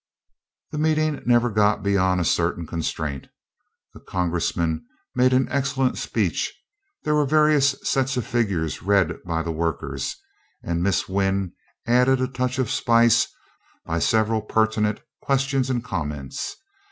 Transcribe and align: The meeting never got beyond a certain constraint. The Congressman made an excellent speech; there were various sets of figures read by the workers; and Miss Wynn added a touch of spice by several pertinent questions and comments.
The 0.71 0.79
meeting 0.79 1.21
never 1.27 1.51
got 1.51 1.83
beyond 1.83 2.19
a 2.19 2.25
certain 2.25 2.65
constraint. 2.65 3.27
The 3.93 3.99
Congressman 3.99 4.83
made 5.13 5.31
an 5.31 5.47
excellent 5.51 5.99
speech; 5.99 6.51
there 7.03 7.13
were 7.13 7.27
various 7.27 7.75
sets 7.83 8.17
of 8.17 8.25
figures 8.25 8.81
read 8.81 9.23
by 9.27 9.43
the 9.43 9.51
workers; 9.51 10.15
and 10.63 10.81
Miss 10.81 11.07
Wynn 11.07 11.53
added 11.85 12.19
a 12.19 12.27
touch 12.27 12.57
of 12.57 12.71
spice 12.71 13.27
by 13.85 13.99
several 13.99 14.41
pertinent 14.41 15.01
questions 15.21 15.69
and 15.69 15.83
comments. 15.83 16.55